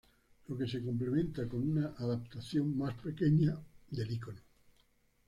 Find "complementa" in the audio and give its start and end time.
0.83-1.47